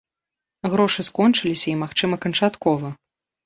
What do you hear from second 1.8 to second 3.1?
магчыма, канчаткова.